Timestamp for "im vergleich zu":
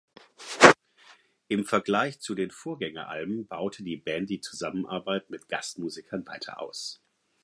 1.47-2.33